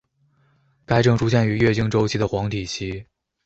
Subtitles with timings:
[0.83, 3.05] 该症出现于月经周期的黄体期。